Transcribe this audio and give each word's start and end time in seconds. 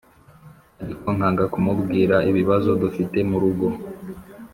ariko 0.83 1.05
nkanga 1.15 1.43
kumubwira 1.53 2.15
ibibazo 2.29 2.69
dufite 2.81 3.17
murugo, 3.29 3.67